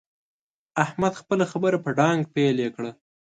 [0.83, 2.91] احمد خپله خبره په ډانګ پېيلې کړه.